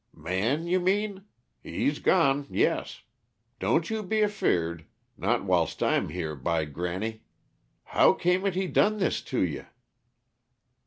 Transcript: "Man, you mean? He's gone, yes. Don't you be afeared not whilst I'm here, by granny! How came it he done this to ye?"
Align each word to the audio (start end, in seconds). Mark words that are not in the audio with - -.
"Man, 0.17 0.65
you 0.65 0.79
mean? 0.79 1.25
He's 1.61 1.99
gone, 1.99 2.47
yes. 2.49 3.03
Don't 3.59 3.91
you 3.91 4.01
be 4.01 4.21
afeared 4.23 4.85
not 5.15 5.43
whilst 5.45 5.83
I'm 5.83 6.09
here, 6.09 6.33
by 6.35 6.65
granny! 6.65 7.21
How 7.83 8.13
came 8.13 8.43
it 8.47 8.55
he 8.55 8.65
done 8.65 8.97
this 8.97 9.21
to 9.25 9.39
ye?" 9.45 9.61